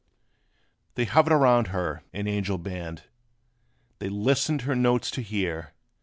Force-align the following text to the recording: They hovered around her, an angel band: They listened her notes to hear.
They 0.95 1.05
hovered 1.05 1.31
around 1.31 1.67
her, 1.67 2.01
an 2.11 2.25
angel 2.27 2.57
band: 2.57 3.03
They 3.99 4.09
listened 4.09 4.61
her 4.61 4.73
notes 4.75 5.11
to 5.11 5.21
hear. 5.21 5.75